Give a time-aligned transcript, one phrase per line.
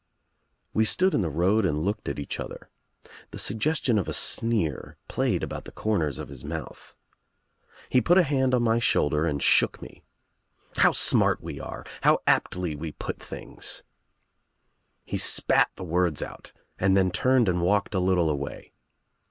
[0.73, 2.69] We stood in the road and looked at each other.
[3.29, 6.95] The suggestion of a sneer played about the corners of his mouth.
[7.87, 10.01] He put a hand on my shoulder and shook me.
[10.77, 13.83] "How smart we are— how aptly we put things
[15.05, 18.71] I" He spat the words out and then turned and walked a little away.